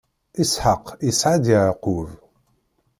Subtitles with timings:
[0.41, 2.09] Isḥaq isɛa-d Yeɛqub.